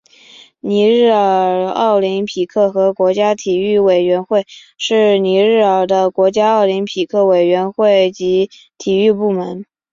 [0.61, 9.63] 尼日尔奥林匹克和国家体育委员会是尼日尔的国家奥林匹克委员会及体育部门。